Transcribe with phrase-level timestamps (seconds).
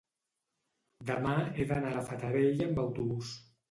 [1.11, 3.37] demà he d'anar a la Fatarella amb autobús.